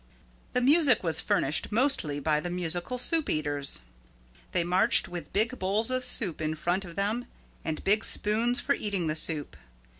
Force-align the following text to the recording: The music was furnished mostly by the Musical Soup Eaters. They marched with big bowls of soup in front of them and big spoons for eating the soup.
The 0.53 0.61
music 0.61 1.03
was 1.03 1.19
furnished 1.19 1.71
mostly 1.71 2.19
by 2.19 2.39
the 2.39 2.49
Musical 2.49 2.97
Soup 2.97 3.29
Eaters. 3.29 3.81
They 4.51 4.63
marched 4.63 5.07
with 5.07 5.31
big 5.31 5.59
bowls 5.59 5.91
of 5.91 6.03
soup 6.03 6.41
in 6.41 6.55
front 6.55 6.83
of 6.83 6.95
them 6.95 7.27
and 7.63 7.83
big 7.83 8.03
spoons 8.03 8.59
for 8.59 8.73
eating 8.73 9.05
the 9.05 9.15
soup. 9.15 9.55